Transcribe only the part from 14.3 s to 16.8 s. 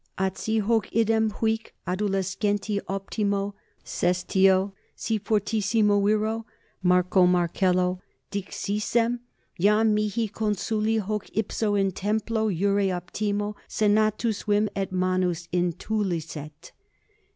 vim et manus intulisset.